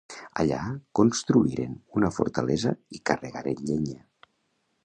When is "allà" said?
0.43-0.61